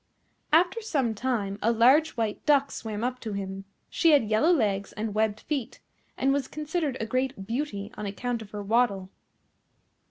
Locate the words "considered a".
6.47-7.05